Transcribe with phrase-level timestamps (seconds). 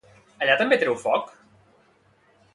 [0.45, 1.31] Allà també treu foc?